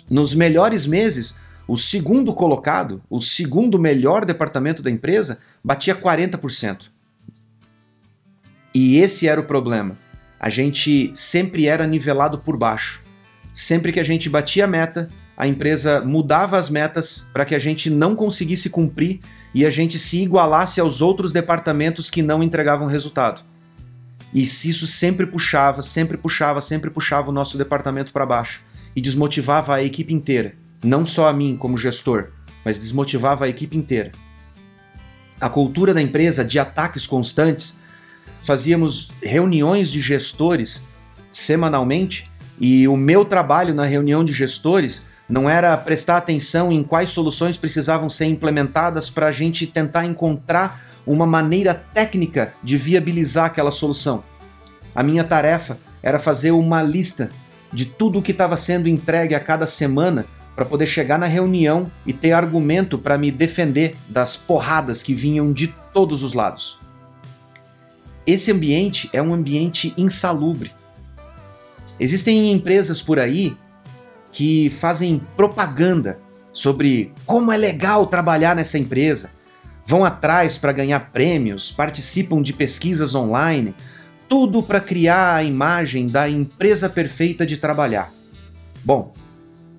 Nos 0.09 0.33
melhores 0.33 0.87
meses, 0.87 1.39
o 1.67 1.77
segundo 1.77 2.33
colocado, 2.33 3.03
o 3.07 3.21
segundo 3.21 3.77
melhor 3.77 4.25
departamento 4.25 4.81
da 4.81 4.89
empresa, 4.89 5.37
batia 5.63 5.93
40%. 5.93 6.85
E 8.73 8.97
esse 8.97 9.27
era 9.27 9.39
o 9.39 9.45
problema. 9.45 9.95
A 10.39 10.49
gente 10.49 11.11
sempre 11.13 11.67
era 11.67 11.85
nivelado 11.85 12.39
por 12.39 12.57
baixo. 12.57 13.03
Sempre 13.51 13.91
que 13.91 13.99
a 13.99 14.03
gente 14.03 14.27
batia 14.27 14.65
a 14.65 14.67
meta, 14.67 15.07
a 15.37 15.45
empresa 15.47 16.01
mudava 16.01 16.57
as 16.57 16.71
metas 16.71 17.27
para 17.31 17.45
que 17.45 17.53
a 17.53 17.59
gente 17.59 17.91
não 17.91 18.15
conseguisse 18.15 18.71
cumprir 18.71 19.19
e 19.53 19.65
a 19.65 19.69
gente 19.69 19.99
se 19.99 20.21
igualasse 20.21 20.79
aos 20.79 21.01
outros 21.01 21.31
departamentos 21.31 22.09
que 22.09 22.21
não 22.21 22.41
entregavam 22.41 22.87
resultado. 22.87 23.41
E 24.33 24.41
isso 24.41 24.87
sempre 24.87 25.27
puxava, 25.27 25.81
sempre 25.83 26.17
puxava, 26.17 26.59
sempre 26.59 26.89
puxava 26.89 27.29
o 27.29 27.33
nosso 27.33 27.57
departamento 27.57 28.11
para 28.11 28.25
baixo 28.25 28.63
e 28.95 29.01
desmotivava 29.01 29.75
a 29.75 29.83
equipe 29.83 30.13
inteira, 30.13 30.55
não 30.83 31.05
só 31.05 31.27
a 31.27 31.33
mim 31.33 31.55
como 31.55 31.77
gestor, 31.77 32.29
mas 32.65 32.79
desmotivava 32.79 33.45
a 33.45 33.49
equipe 33.49 33.77
inteira. 33.77 34.11
A 35.39 35.49
cultura 35.49 35.93
da 35.93 36.01
empresa 36.01 36.43
de 36.43 36.57
ataques 36.57 37.05
constantes, 37.05 37.79
fazíamos 38.41 39.11
reuniões 39.21 39.91
de 39.91 40.01
gestores 40.01 40.83
semanalmente 41.29 42.31
e 42.59 42.87
o 42.87 42.95
meu 42.95 43.25
trabalho 43.25 43.73
na 43.73 43.85
reunião 43.85 44.23
de 44.23 44.33
gestores 44.33 45.03
não 45.27 45.49
era 45.49 45.75
prestar 45.77 46.17
atenção 46.17 46.71
em 46.71 46.83
quais 46.83 47.09
soluções 47.09 47.57
precisavam 47.57 48.09
ser 48.09 48.25
implementadas 48.25 49.09
para 49.09 49.27
a 49.27 49.31
gente 49.31 49.65
tentar 49.65 50.05
encontrar 50.05 50.81
uma 51.05 51.25
maneira 51.25 51.73
técnica 51.73 52.53
de 52.63 52.77
viabilizar 52.77 53.45
aquela 53.45 53.71
solução. 53.71 54.23
A 54.95 55.01
minha 55.01 55.23
tarefa 55.23 55.77
era 56.01 56.19
fazer 56.19 56.51
uma 56.51 56.81
lista 56.81 57.31
de 57.71 57.85
tudo 57.85 58.19
o 58.19 58.21
que 58.21 58.31
estava 58.31 58.55
sendo 58.55 58.87
entregue 58.87 59.33
a 59.33 59.39
cada 59.39 59.65
semana 59.65 60.25
para 60.55 60.65
poder 60.65 60.85
chegar 60.85 61.17
na 61.17 61.25
reunião 61.25 61.91
e 62.05 62.13
ter 62.13 62.31
argumento 62.31 62.99
para 62.99 63.17
me 63.17 63.31
defender 63.31 63.95
das 64.07 64.37
porradas 64.37 65.01
que 65.01 65.15
vinham 65.15 65.51
de 65.51 65.73
todos 65.93 66.21
os 66.21 66.33
lados. 66.33 66.79
Esse 68.25 68.51
ambiente 68.51 69.09
é 69.11 69.21
um 69.21 69.33
ambiente 69.33 69.93
insalubre. 69.97 70.71
Existem 71.99 72.51
empresas 72.51 73.01
por 73.01 73.19
aí 73.19 73.57
que 74.33 74.69
fazem 74.71 75.21
propaganda 75.37 76.19
sobre 76.51 77.13
como 77.25 77.51
é 77.51 77.57
legal 77.57 78.05
trabalhar 78.07 78.55
nessa 78.55 78.77
empresa, 78.77 79.31
vão 79.85 80.03
atrás 80.03 80.57
para 80.57 80.73
ganhar 80.73 81.11
prêmios, 81.11 81.71
participam 81.71 82.41
de 82.41 82.51
pesquisas 82.51 83.15
online, 83.15 83.75
tudo 84.27 84.63
para 84.63 84.81
criar 84.81 85.35
a 85.35 85.43
imagem 85.43 86.07
da 86.07 86.27
empresa 86.27 86.89
perfeita 86.89 87.45
de 87.45 87.57
trabalhar. 87.57 88.11
Bom, 88.83 89.13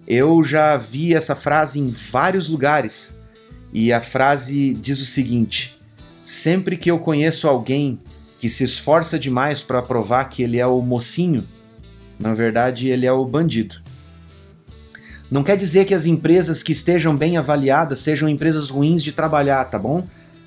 eu 0.06 0.42
já 0.44 0.76
vi 0.76 1.14
essa 1.14 1.34
frase 1.34 1.80
em 1.80 1.90
vários 1.90 2.48
lugares 2.48 3.20
e 3.72 3.92
a 3.92 4.00
frase 4.00 4.72
diz 4.74 5.00
o 5.00 5.06
seguinte: 5.06 5.80
sempre 6.22 6.76
que 6.76 6.90
eu 6.90 6.98
conheço 6.98 7.48
alguém 7.48 7.98
que 8.38 8.48
se 8.48 8.62
esforça 8.62 9.18
demais 9.18 9.62
para 9.62 9.82
provar 9.82 10.28
que 10.28 10.42
ele 10.42 10.58
é 10.58 10.66
o 10.66 10.80
mocinho, 10.80 11.48
na 12.18 12.34
verdade 12.34 12.88
ele 12.88 13.06
é 13.06 13.12
o 13.12 13.24
bandido. 13.24 13.83
Não 15.34 15.42
quer 15.42 15.56
dizer 15.56 15.84
que 15.84 15.94
as 15.94 16.06
empresas 16.06 16.62
que 16.62 16.70
estejam 16.70 17.16
bem 17.16 17.36
avaliadas 17.36 17.98
sejam 17.98 18.28
empresas 18.28 18.70
ruins 18.70 19.02
de 19.02 19.10
trabalhar, 19.10 19.64
tá 19.64 19.76
bom? 19.76 20.06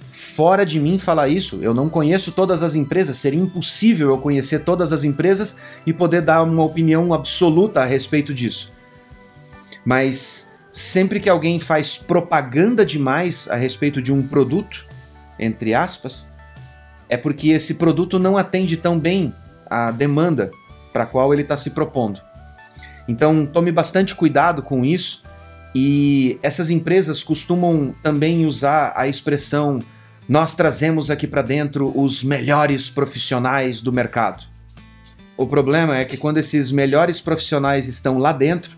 Fora 0.10 0.65
de 0.65 0.79
mim 0.79 0.98
falar 0.98 1.27
isso, 1.27 1.60
eu 1.62 1.74
não 1.74 1.89
conheço 1.89 2.32
todas 2.32 2.63
as 2.63 2.74
empresas, 2.74 3.17
seria 3.17 3.38
impossível 3.38 4.08
eu 4.08 4.17
conhecer 4.17 4.60
todas 4.60 4.94
as 4.94 5.03
empresas 5.03 5.60
e 5.86 5.91
poder 5.91 6.22
dar 6.22 6.41
uma 6.41 6.63
opinião 6.63 7.13
absoluta 7.13 7.82
a 7.82 7.86
respeito 7.86 8.34
disso. 8.34 8.72
Mas 9.84 10.53
sempre 10.72 11.20
que 11.20 11.29
alguém 11.29 11.60
faz 11.60 11.98
propaganda 11.98 12.86
demais 12.86 13.50
a 13.51 13.58
respeito 13.58 14.01
de 14.01 14.13
um 14.13 14.25
produto, 14.25 14.86
entre 15.38 15.74
aspas, 15.74 16.32
é 17.10 17.17
porque 17.17 17.50
esse 17.50 17.75
produto 17.75 18.17
não 18.17 18.38
atende 18.38 18.77
tão 18.77 18.98
bem 18.98 19.36
à 19.70 19.91
demanda 19.91 20.50
para 20.94 21.03
a 21.03 21.08
qual 21.08 21.34
ele 21.34 21.41
está 21.41 21.58
se 21.58 21.72
propondo. 21.72 22.25
Então 23.08 23.46
tome 23.46 23.72
bastante 23.72 24.14
cuidado 24.16 24.62
com 24.62 24.84
isso. 24.84 25.24
E 25.76 26.40
essas 26.42 26.70
empresas 26.70 27.24
costumam 27.24 27.94
também 28.02 28.46
usar 28.46 28.94
a 28.96 29.08
expressão 29.08 29.80
nós 30.28 30.54
trazemos 30.56 31.10
aqui 31.10 31.26
para 31.26 31.42
dentro 31.42 31.92
os 31.98 32.22
melhores 32.22 32.90
profissionais 32.90 33.80
do 33.80 33.94
mercado. 33.94 34.44
O 35.38 35.48
problema 35.48 35.98
é 35.98 36.04
que 36.04 36.18
quando 36.18 36.38
esses 36.38 36.70
melhores 36.70 37.22
profissionais 37.22 37.88
estão 37.88 38.18
lá 38.18 38.34
dentro, 38.34 38.76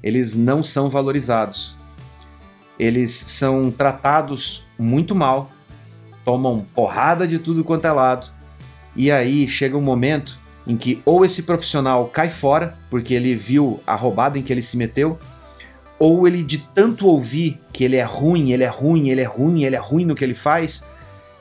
eles 0.00 0.36
não 0.36 0.62
são 0.62 0.88
valorizados. 0.88 1.74
Eles 2.78 3.10
são 3.10 3.68
tratados 3.68 4.64
muito 4.78 5.12
mal, 5.12 5.50
tomam 6.24 6.64
porrada 6.72 7.26
de 7.26 7.40
tudo 7.40 7.64
quanto 7.64 7.86
é 7.86 7.90
lado, 7.90 8.30
e 8.94 9.10
aí 9.10 9.48
chega 9.48 9.76
um 9.76 9.82
momento 9.82 10.38
em 10.66 10.76
que 10.76 11.00
ou 11.04 11.24
esse 11.24 11.44
profissional 11.44 12.06
cai 12.06 12.28
fora, 12.28 12.76
porque 12.90 13.14
ele 13.14 13.34
viu 13.34 13.80
a 13.86 13.94
roubada 13.94 14.38
em 14.38 14.42
que 14.42 14.52
ele 14.52 14.62
se 14.62 14.76
meteu, 14.76 15.18
ou 15.98 16.26
ele 16.26 16.42
de 16.42 16.58
tanto 16.58 17.06
ouvir 17.06 17.60
que 17.72 17.84
ele 17.84 17.96
é 17.96 18.02
ruim, 18.02 18.52
ele 18.52 18.64
é 18.64 18.68
ruim, 18.68 19.08
ele 19.08 19.20
é 19.20 19.24
ruim, 19.24 19.64
ele 19.64 19.76
é 19.76 19.78
ruim 19.78 20.04
no 20.04 20.14
que 20.14 20.24
ele 20.24 20.34
faz, 20.34 20.88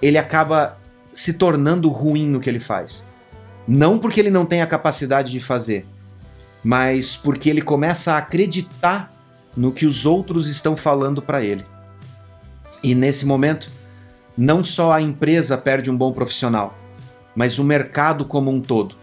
ele 0.01 0.17
acaba 0.17 0.77
se 1.11 1.33
tornando 1.33 1.89
ruim 1.89 2.27
no 2.27 2.39
que 2.39 2.49
ele 2.49 2.59
faz. 2.59 3.07
Não 3.67 3.97
porque 3.97 4.19
ele 4.19 4.29
não 4.29 4.45
tem 4.45 4.61
a 4.61 4.67
capacidade 4.67 5.31
de 5.31 5.39
fazer, 5.39 5.85
mas 6.63 7.15
porque 7.15 7.49
ele 7.49 7.61
começa 7.61 8.13
a 8.13 8.17
acreditar 8.17 9.11
no 9.57 9.71
que 9.71 9.85
os 9.85 10.05
outros 10.05 10.47
estão 10.47 10.77
falando 10.77 11.21
para 11.21 11.43
ele. 11.43 11.65
E 12.83 12.93
nesse 12.93 13.25
momento, 13.25 13.71
não 14.37 14.63
só 14.63 14.93
a 14.93 15.01
empresa 15.01 15.57
perde 15.57 15.89
um 15.89 15.97
bom 15.97 16.11
profissional, 16.11 16.77
mas 17.35 17.57
o 17.57 17.63
mercado 17.63 18.25
como 18.25 18.51
um 18.51 18.61
todo. 18.61 18.95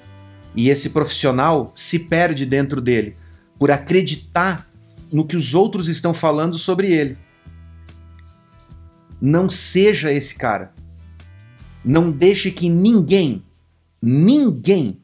E 0.54 0.68
esse 0.68 0.90
profissional 0.90 1.72
se 1.74 2.00
perde 2.00 2.44
dentro 2.44 2.80
dele 2.80 3.16
por 3.58 3.70
acreditar 3.70 4.68
no 5.12 5.26
que 5.26 5.36
os 5.36 5.54
outros 5.54 5.88
estão 5.88 6.12
falando 6.12 6.58
sobre 6.58 6.90
ele. 6.92 7.16
Não 9.20 9.48
seja 9.48 10.12
esse 10.12 10.34
cara. 10.34 10.72
Não 11.84 12.10
deixe 12.10 12.50
que 12.50 12.68
ninguém, 12.68 13.42
ninguém, 14.00 14.98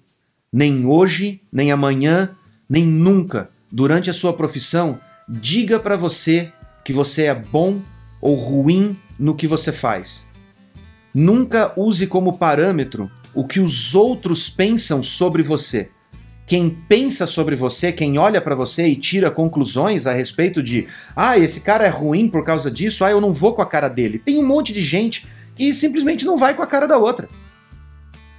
nem 0.53 0.87
hoje, 0.87 1.41
nem 1.53 1.71
amanhã, 1.71 2.31
nem 2.69 2.87
nunca, 2.87 3.51
durante 3.71 4.11
a 4.11 4.15
sua 4.15 4.33
profissão, 4.33 5.01
diga 5.29 5.79
para 5.79 5.97
você 5.97 6.53
que 6.85 6.93
você 6.93 7.25
é 7.25 7.35
bom 7.35 7.81
ou 8.21 8.35
ruim 8.35 8.97
no 9.19 9.35
que 9.35 9.47
você 9.47 9.73
faz. 9.73 10.27
Nunca 11.15 11.73
use 11.77 12.07
como 12.07 12.39
parâmetro 12.39 13.11
o 13.39 13.45
que 13.45 13.61
os 13.61 13.95
outros 13.95 14.51
pensam 14.51 15.01
sobre 15.01 15.45
você. 15.45 15.91
Quem 16.45 16.69
pensa 16.69 17.25
sobre 17.25 17.55
você, 17.55 17.93
quem 17.93 18.19
olha 18.19 18.41
para 18.41 18.57
você 18.57 18.89
e 18.89 18.97
tira 18.97 19.31
conclusões 19.31 20.09
a 20.09 20.13
respeito 20.13 20.61
de, 20.61 20.89
ah, 21.15 21.39
esse 21.39 21.61
cara 21.61 21.87
é 21.87 21.89
ruim 21.89 22.29
por 22.29 22.43
causa 22.43 22.69
disso, 22.69 23.05
ah, 23.05 23.13
eu 23.13 23.21
não 23.21 23.33
vou 23.33 23.55
com 23.55 23.63
a 23.63 23.67
cara 23.67 23.87
dele. 23.87 24.19
Tem 24.19 24.39
um 24.39 24.45
monte 24.45 24.73
de 24.73 24.83
gente 24.83 25.25
que 25.55 25.73
simplesmente 25.73 26.27
não 26.27 26.37
vai 26.37 26.53
com 26.53 26.65
a 26.65 26.67
cara 26.67 26.89
da 26.89 26.99
outra. 26.99 27.29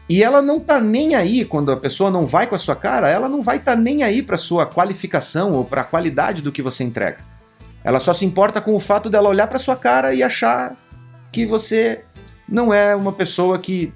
E 0.10 0.22
ela 0.22 0.42
não 0.42 0.60
tá 0.60 0.82
nem 0.82 1.16
aí 1.16 1.46
quando 1.46 1.72
a 1.72 1.78
pessoa 1.78 2.12
não 2.12 2.28
vai 2.28 2.46
com 2.46 2.56
a 2.56 2.60
sua 2.60 2.76
cara, 2.76 3.10
ela 3.10 3.30
não 3.30 3.42
vai 3.42 3.56
estar 3.56 3.78
tá 3.78 3.82
nem 3.82 4.04
aí 4.04 4.22
para 4.22 4.36
sua 4.36 4.66
qualificação 4.66 5.54
ou 5.54 5.64
para 5.64 5.80
a 5.80 5.86
qualidade 5.86 6.42
do 6.42 6.52
que 6.52 6.62
você 6.62 6.84
entrega. 6.84 7.20
Ela 7.86 8.02
só 8.02 8.12
se 8.12 8.26
importa 8.26 8.60
com 8.60 8.76
o 8.76 8.82
fato 8.82 9.10
dela 9.10 9.30
olhar 9.30 9.48
para 9.48 9.60
sua 9.60 9.78
cara 9.78 10.14
e 10.14 10.22
achar 10.22 10.76
que 11.32 11.46
você 11.46 12.04
não 12.50 12.74
é 12.74 12.94
uma 12.94 13.14
pessoa 13.14 13.58
que 13.58 13.94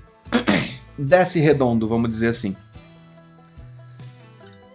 desce 0.98 1.40
redondo, 1.40 1.88
vamos 1.88 2.10
dizer 2.10 2.28
assim. 2.28 2.56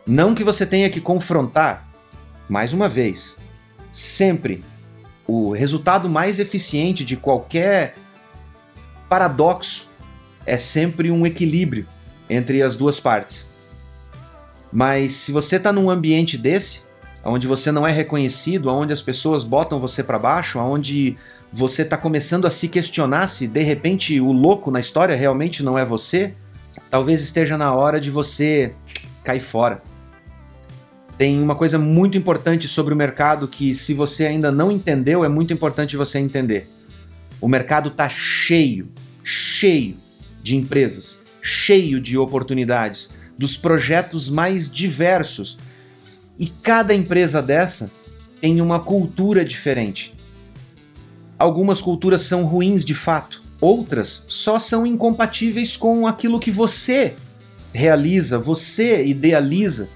Não 0.06 0.34
que 0.34 0.42
você 0.42 0.64
tenha 0.64 0.88
que 0.88 1.00
confrontar, 1.00 1.86
mais 2.48 2.72
uma 2.72 2.88
vez, 2.88 3.38
sempre 3.92 4.64
o 5.26 5.52
resultado 5.52 6.08
mais 6.08 6.40
eficiente 6.40 7.04
de 7.04 7.16
qualquer 7.16 7.94
paradoxo 9.08 9.90
é 10.46 10.56
sempre 10.56 11.10
um 11.10 11.26
equilíbrio 11.26 11.86
entre 12.30 12.62
as 12.62 12.74
duas 12.74 12.98
partes. 12.98 13.52
Mas 14.72 15.12
se 15.12 15.32
você 15.32 15.56
está 15.56 15.72
num 15.72 15.90
ambiente 15.90 16.38
desse, 16.38 16.84
onde 17.24 17.46
você 17.46 17.70
não 17.70 17.86
é 17.86 17.92
reconhecido, 17.92 18.70
onde 18.70 18.92
as 18.92 19.02
pessoas 19.02 19.44
botam 19.44 19.80
você 19.80 20.02
para 20.02 20.18
baixo, 20.18 20.58
onde 20.58 21.16
você 21.52 21.82
está 21.82 21.96
começando 21.96 22.46
a 22.46 22.50
se 22.50 22.68
questionar 22.68 23.26
se 23.26 23.48
de 23.48 23.62
repente 23.62 24.20
o 24.20 24.32
louco 24.32 24.70
na 24.70 24.80
história 24.80 25.14
realmente 25.14 25.62
não 25.62 25.78
é 25.78 25.84
você, 25.84 26.34
talvez 26.90 27.22
esteja 27.22 27.56
na 27.56 27.74
hora 27.74 28.00
de 28.00 28.10
você 28.10 28.74
cair 29.24 29.40
fora. 29.40 29.82
Tem 31.16 31.42
uma 31.42 31.56
coisa 31.56 31.78
muito 31.78 32.16
importante 32.16 32.68
sobre 32.68 32.94
o 32.94 32.96
mercado 32.96 33.48
que, 33.48 33.74
se 33.74 33.92
você 33.92 34.26
ainda 34.26 34.52
não 34.52 34.70
entendeu, 34.70 35.24
é 35.24 35.28
muito 35.28 35.52
importante 35.52 35.96
você 35.96 36.18
entender. 36.18 36.70
O 37.40 37.48
mercado 37.48 37.88
está 37.88 38.08
cheio, 38.08 38.88
cheio 39.24 39.96
de 40.40 40.56
empresas, 40.56 41.24
cheio 41.42 42.00
de 42.00 42.16
oportunidades, 42.16 43.12
dos 43.36 43.56
projetos 43.56 44.30
mais 44.30 44.70
diversos. 44.70 45.58
E 46.38 46.46
cada 46.46 46.94
empresa 46.94 47.42
dessa 47.42 47.90
tem 48.40 48.60
uma 48.60 48.78
cultura 48.78 49.44
diferente. 49.44 50.14
Algumas 51.38 51.80
culturas 51.80 52.22
são 52.22 52.44
ruins 52.44 52.84
de 52.84 52.94
fato, 52.94 53.40
outras 53.60 54.26
só 54.28 54.58
são 54.58 54.84
incompatíveis 54.84 55.76
com 55.76 56.04
aquilo 56.04 56.40
que 56.40 56.50
você 56.50 57.14
realiza, 57.72 58.38
você 58.38 59.04
idealiza 59.04 59.88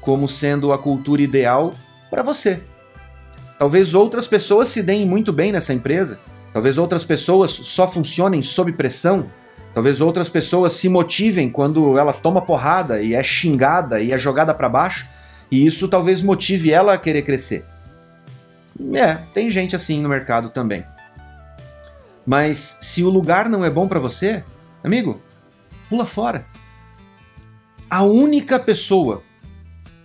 como 0.00 0.26
sendo 0.26 0.72
a 0.72 0.78
cultura 0.78 1.20
ideal 1.20 1.74
para 2.08 2.22
você. 2.22 2.62
Talvez 3.58 3.92
outras 3.92 4.26
pessoas 4.26 4.70
se 4.70 4.82
deem 4.82 5.04
muito 5.04 5.34
bem 5.34 5.52
nessa 5.52 5.74
empresa, 5.74 6.18
talvez 6.52 6.78
outras 6.78 7.04
pessoas 7.04 7.50
só 7.50 7.86
funcionem 7.86 8.42
sob 8.42 8.72
pressão, 8.72 9.30
talvez 9.74 10.00
outras 10.00 10.30
pessoas 10.30 10.72
se 10.72 10.88
motivem 10.88 11.50
quando 11.50 11.98
ela 11.98 12.12
toma 12.14 12.40
porrada 12.40 13.02
e 13.02 13.14
é 13.14 13.22
xingada 13.22 14.00
e 14.00 14.12
é 14.12 14.18
jogada 14.18 14.54
para 14.54 14.68
baixo, 14.68 15.06
e 15.50 15.66
isso 15.66 15.88
talvez 15.88 16.22
motive 16.22 16.72
ela 16.72 16.94
a 16.94 16.98
querer 16.98 17.20
crescer. 17.20 17.64
É, 18.94 19.14
tem 19.32 19.50
gente 19.50 19.74
assim 19.74 20.00
no 20.00 20.08
mercado 20.08 20.50
também. 20.50 20.84
Mas 22.26 22.78
se 22.82 23.02
o 23.04 23.10
lugar 23.10 23.48
não 23.48 23.64
é 23.64 23.70
bom 23.70 23.86
para 23.86 24.00
você, 24.00 24.42
amigo, 24.82 25.20
pula 25.88 26.04
fora. 26.04 26.46
A 27.88 28.02
única 28.02 28.58
pessoa 28.58 29.22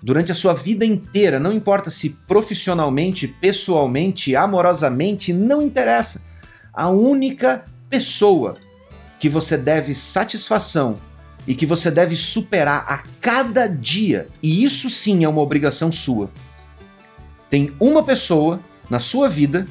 durante 0.01 0.31
a 0.31 0.35
sua 0.35 0.53
vida 0.53 0.83
inteira, 0.83 1.39
não 1.39 1.53
importa 1.53 1.91
se 1.91 2.17
profissionalmente, 2.27 3.27
pessoalmente, 3.27 4.35
amorosamente, 4.35 5.31
não 5.31 5.61
interessa. 5.61 6.25
A 6.73 6.89
única 6.89 7.63
pessoa 7.89 8.55
que 9.19 9.29
você 9.29 9.57
deve 9.57 9.93
satisfação 9.93 10.97
e 11.45 11.53
que 11.53 11.65
você 11.65 11.91
deve 11.91 12.15
superar 12.15 12.85
a 12.87 13.03
cada 13.19 13.67
dia, 13.67 14.27
e 14.41 14.63
isso 14.63 14.89
sim 14.89 15.23
é 15.23 15.29
uma 15.29 15.41
obrigação 15.41 15.91
sua. 15.91 16.29
Tem 17.51 17.75
uma 17.81 18.01
pessoa 18.01 18.61
na 18.89 18.97
sua 18.97 19.27
vida 19.27 19.67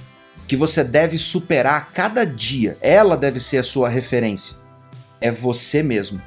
que 0.46 0.54
você 0.54 0.84
deve 0.84 1.16
superar 1.16 1.76
a 1.76 1.80
cada 1.80 2.26
dia. 2.26 2.76
Ela 2.78 3.16
deve 3.16 3.40
ser 3.40 3.56
a 3.56 3.62
sua 3.62 3.88
referência. 3.88 4.58
É 5.18 5.30
você 5.30 5.82
mesmo. 5.82 6.20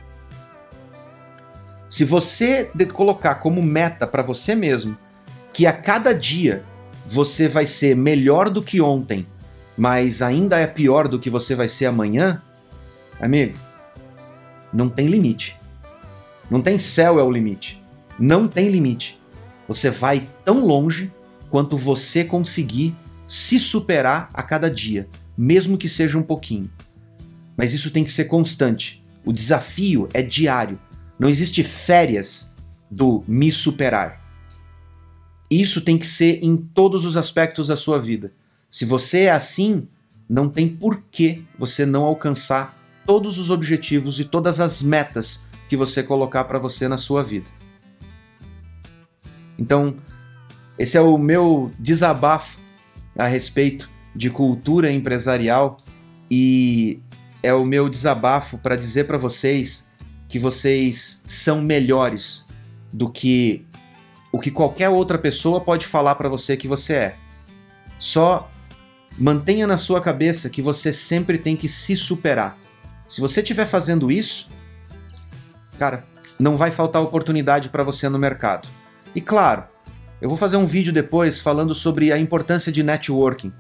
Se 1.87 2.03
você 2.03 2.71
colocar 2.91 3.35
como 3.35 3.61
meta 3.61 4.07
para 4.07 4.23
você 4.23 4.55
mesmo 4.55 4.97
que 5.53 5.67
a 5.67 5.71
cada 5.71 6.11
dia 6.11 6.63
você 7.05 7.47
vai 7.47 7.67
ser 7.67 7.95
melhor 7.95 8.49
do 8.49 8.63
que 8.63 8.81
ontem, 8.81 9.27
mas 9.77 10.23
ainda 10.23 10.57
é 10.57 10.65
pior 10.65 11.07
do 11.07 11.19
que 11.19 11.29
você 11.29 11.53
vai 11.53 11.67
ser 11.67 11.85
amanhã, 11.85 12.41
amigo, 13.21 13.55
não 14.73 14.89
tem 14.89 15.05
limite. 15.05 15.59
Não 16.49 16.63
tem 16.63 16.79
céu 16.79 17.19
é 17.19 17.23
o 17.23 17.29
limite. 17.29 17.79
Não 18.17 18.47
tem 18.47 18.69
limite. 18.69 19.21
Você 19.67 19.91
vai 19.91 20.27
tão 20.43 20.65
longe 20.65 21.11
quanto 21.53 21.77
você 21.77 22.23
conseguir 22.23 22.95
se 23.27 23.59
superar 23.59 24.27
a 24.33 24.41
cada 24.41 24.71
dia, 24.71 25.07
mesmo 25.37 25.77
que 25.77 25.87
seja 25.87 26.17
um 26.17 26.23
pouquinho. 26.23 26.67
Mas 27.55 27.75
isso 27.75 27.91
tem 27.91 28.03
que 28.03 28.11
ser 28.11 28.25
constante. 28.25 29.05
O 29.23 29.31
desafio 29.31 30.09
é 30.15 30.23
diário. 30.23 30.79
Não 31.19 31.29
existe 31.29 31.63
férias 31.63 32.55
do 32.89 33.23
me 33.27 33.51
superar. 33.51 34.19
Isso 35.47 35.81
tem 35.81 35.95
que 35.95 36.07
ser 36.07 36.39
em 36.43 36.57
todos 36.57 37.05
os 37.05 37.15
aspectos 37.15 37.67
da 37.67 37.75
sua 37.75 38.01
vida. 38.01 38.33
Se 38.67 38.83
você 38.83 39.25
é 39.25 39.31
assim, 39.31 39.87
não 40.27 40.49
tem 40.49 40.67
por 40.67 41.03
que 41.11 41.45
você 41.59 41.85
não 41.85 42.03
alcançar 42.03 42.75
todos 43.05 43.37
os 43.37 43.51
objetivos 43.51 44.19
e 44.19 44.25
todas 44.25 44.59
as 44.59 44.81
metas 44.81 45.45
que 45.69 45.77
você 45.77 46.01
colocar 46.01 46.45
para 46.45 46.57
você 46.57 46.87
na 46.87 46.97
sua 46.97 47.23
vida. 47.23 47.51
Então, 49.55 49.95
esse 50.77 50.97
é 50.97 51.01
o 51.01 51.17
meu 51.17 51.71
desabafo 51.77 52.57
a 53.17 53.27
respeito 53.27 53.89
de 54.15 54.29
cultura 54.29 54.91
empresarial 54.91 55.79
e 56.29 56.99
é 57.41 57.53
o 57.53 57.65
meu 57.65 57.89
desabafo 57.89 58.57
para 58.57 58.75
dizer 58.75 59.05
para 59.05 59.17
vocês 59.17 59.89
que 60.27 60.39
vocês 60.39 61.23
são 61.27 61.61
melhores 61.61 62.45
do 62.91 63.09
que 63.09 63.65
o 64.31 64.39
que 64.39 64.49
qualquer 64.49 64.89
outra 64.89 65.17
pessoa 65.17 65.61
pode 65.61 65.85
falar 65.85 66.15
para 66.15 66.27
você 66.27 66.57
que 66.57 66.67
você 66.67 66.93
é. 66.95 67.15
Só 67.99 68.49
mantenha 69.17 69.67
na 69.67 69.77
sua 69.77 70.01
cabeça 70.01 70.49
que 70.49 70.61
você 70.61 70.91
sempre 70.91 71.37
tem 71.37 71.55
que 71.55 71.69
se 71.69 71.95
superar. 71.95 72.57
Se 73.07 73.21
você 73.21 73.41
estiver 73.41 73.65
fazendo 73.65 74.11
isso, 74.11 74.49
cara, 75.77 76.03
não 76.39 76.57
vai 76.57 76.71
faltar 76.71 77.01
oportunidade 77.01 77.69
para 77.69 77.83
você 77.83 78.09
no 78.09 78.17
mercado. 78.17 78.67
E 79.13 79.21
claro, 79.21 79.65
eu 80.23 80.29
vou 80.29 80.37
fazer 80.37 80.57
um 80.57 80.65
vídeo 80.65 80.91
depois 80.91 81.39
falando 81.39 81.75
sobre 81.75 82.11
a 82.11 82.17
importância 82.17 82.71
de 82.71 82.81
networking, 82.81 83.53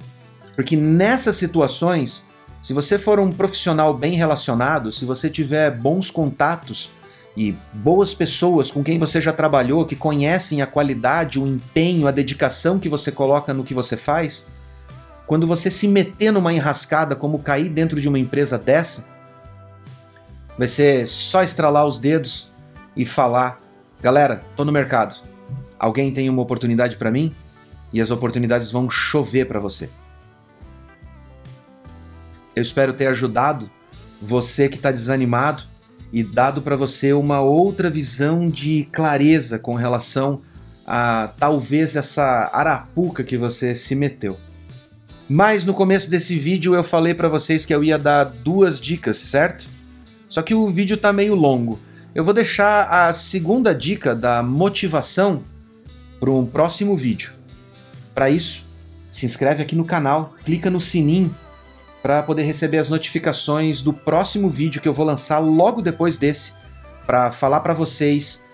porque 0.55 0.75
nessas 0.75 1.35
situações 1.35 2.25
se 2.63 2.71
você 2.71 2.97
for 2.97 3.19
um 3.19 3.29
profissional 3.29 3.93
bem 3.93 4.13
relacionado, 4.15 4.89
se 4.89 5.03
você 5.03 5.29
tiver 5.29 5.69
bons 5.69 6.09
contatos 6.09 6.93
e 7.35 7.53
boas 7.73 8.13
pessoas 8.13 8.71
com 8.71 8.81
quem 8.81 8.97
você 8.97 9.19
já 9.19 9.33
trabalhou, 9.33 9.85
que 9.85 9.97
conhecem 9.97 10.61
a 10.61 10.65
qualidade, 10.65 11.37
o 11.37 11.45
empenho, 11.45 12.07
a 12.07 12.11
dedicação 12.11 12.79
que 12.79 12.87
você 12.87 13.11
coloca 13.11 13.53
no 13.53 13.65
que 13.65 13.73
você 13.73 13.97
faz, 13.97 14.47
quando 15.27 15.45
você 15.45 15.69
se 15.69 15.89
meter 15.89 16.31
numa 16.31 16.53
enrascada 16.53 17.17
como 17.17 17.39
cair 17.39 17.67
dentro 17.67 17.99
de 17.99 18.07
uma 18.07 18.17
empresa 18.17 18.57
dessa, 18.57 19.09
vai 20.57 20.69
ser 20.69 21.05
só 21.05 21.43
estralar 21.43 21.85
os 21.85 21.99
dedos 21.99 22.49
e 22.95 23.05
falar: 23.05 23.59
galera, 24.01 24.41
tô 24.55 24.63
no 24.63 24.71
mercado. 24.71 25.32
Alguém 25.83 26.13
tem 26.13 26.29
uma 26.29 26.41
oportunidade 26.41 26.95
para 26.95 27.11
mim? 27.11 27.35
E 27.91 27.99
as 27.99 28.09
oportunidades 28.09 28.71
vão 28.71 28.89
chover 28.89 29.47
para 29.47 29.59
você. 29.59 29.89
Eu 32.55 32.61
espero 32.61 32.93
ter 32.93 33.07
ajudado 33.07 33.69
você 34.21 34.69
que 34.69 34.77
está 34.77 34.91
desanimado 34.91 35.65
e 36.13 36.23
dado 36.23 36.61
para 36.61 36.77
você 36.77 37.11
uma 37.11 37.41
outra 37.41 37.89
visão 37.89 38.49
de 38.49 38.87
clareza 38.93 39.59
com 39.59 39.75
relação 39.75 40.41
a 40.87 41.33
talvez 41.37 41.97
essa 41.97 42.49
arapuca 42.53 43.21
que 43.21 43.37
você 43.37 43.75
se 43.75 43.93
meteu. 43.93 44.37
Mas 45.27 45.65
no 45.65 45.73
começo 45.73 46.09
desse 46.09 46.39
vídeo 46.39 46.73
eu 46.73 46.83
falei 46.85 47.13
para 47.13 47.27
vocês 47.27 47.65
que 47.65 47.75
eu 47.75 47.83
ia 47.83 47.99
dar 47.99 48.23
duas 48.23 48.79
dicas, 48.79 49.17
certo? 49.17 49.67
Só 50.29 50.41
que 50.41 50.55
o 50.55 50.65
vídeo 50.65 50.95
está 50.95 51.11
meio 51.11 51.35
longo. 51.35 51.77
Eu 52.15 52.23
vou 52.23 52.33
deixar 52.33 52.87
a 52.87 53.11
segunda 53.11 53.75
dica 53.75 54.15
da 54.15 54.41
motivação 54.41 55.43
para 56.23 56.31
um 56.31 56.45
próximo 56.45 56.95
vídeo. 56.95 57.33
Para 58.15 58.29
isso, 58.29 58.65
se 59.09 59.25
inscreve 59.25 59.61
aqui 59.61 59.75
no 59.75 59.83
canal, 59.83 60.33
clica 60.45 60.69
no 60.69 60.79
sininho 60.79 61.35
para 62.01 62.23
poder 62.23 62.43
receber 62.43 62.77
as 62.77 62.87
notificações 62.87 63.81
do 63.81 63.91
próximo 63.91 64.49
vídeo 64.49 64.81
que 64.81 64.87
eu 64.87 64.93
vou 64.93 65.05
lançar 65.05 65.39
logo 65.39 65.81
depois 65.81 66.17
desse, 66.17 66.53
para 67.05 67.29
falar 67.29 67.59
para 67.59 67.73
vocês 67.73 68.45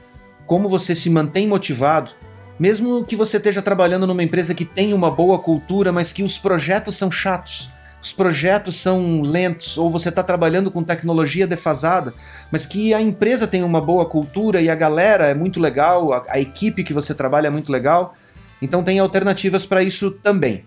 como 0.47 0.67
você 0.67 0.95
se 0.95 1.11
mantém 1.11 1.47
motivado, 1.47 2.13
mesmo 2.59 3.05
que 3.05 3.15
você 3.15 3.37
esteja 3.37 3.61
trabalhando 3.61 4.07
numa 4.07 4.23
empresa 4.23 4.55
que 4.55 4.65
tem 4.65 4.91
uma 4.91 5.11
boa 5.11 5.37
cultura, 5.37 5.91
mas 5.91 6.11
que 6.11 6.23
os 6.23 6.39
projetos 6.39 6.95
são 6.95 7.11
chatos. 7.11 7.69
Os 8.01 8.13
projetos 8.13 8.77
são 8.77 9.21
lentos, 9.21 9.77
ou 9.77 9.91
você 9.91 10.09
está 10.09 10.23
trabalhando 10.23 10.71
com 10.71 10.83
tecnologia 10.83 11.45
defasada, 11.45 12.13
mas 12.51 12.65
que 12.65 12.93
a 12.93 13.01
empresa 13.01 13.45
tem 13.45 13.61
uma 13.61 13.81
boa 13.81 14.05
cultura 14.05 14.61
e 14.61 14.69
a 14.69 14.75
galera 14.75 15.27
é 15.27 15.33
muito 15.33 15.59
legal, 15.59 16.13
a, 16.13 16.25
a 16.29 16.39
equipe 16.39 16.83
que 16.83 16.93
você 16.93 17.13
trabalha 17.13 17.47
é 17.47 17.51
muito 17.51 17.71
legal, 17.71 18.15
então 18.61 18.83
tem 18.83 18.99
alternativas 18.99 19.65
para 19.65 19.83
isso 19.83 20.11
também. 20.11 20.63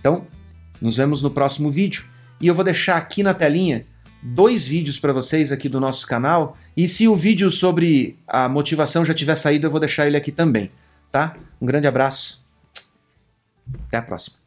Então, 0.00 0.26
nos 0.80 0.96
vemos 0.96 1.22
no 1.22 1.30
próximo 1.30 1.70
vídeo. 1.70 2.04
E 2.40 2.46
eu 2.46 2.54
vou 2.54 2.64
deixar 2.64 2.96
aqui 2.96 3.22
na 3.22 3.32
telinha 3.32 3.86
dois 4.22 4.66
vídeos 4.66 4.98
para 4.98 5.12
vocês 5.12 5.52
aqui 5.52 5.68
do 5.68 5.80
nosso 5.80 6.06
canal. 6.06 6.56
E 6.76 6.88
se 6.88 7.06
o 7.06 7.14
vídeo 7.14 7.50
sobre 7.50 8.18
a 8.26 8.48
motivação 8.48 9.04
já 9.04 9.14
tiver 9.14 9.34
saído, 9.34 9.66
eu 9.66 9.70
vou 9.70 9.80
deixar 9.80 10.06
ele 10.06 10.16
aqui 10.16 10.32
também, 10.32 10.70
tá? 11.12 11.36
Um 11.60 11.66
grande 11.66 11.86
abraço. 11.86 12.44
Até 13.86 13.98
a 13.98 14.02
próxima. 14.02 14.43